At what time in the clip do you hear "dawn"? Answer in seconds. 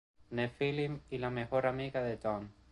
2.17-2.49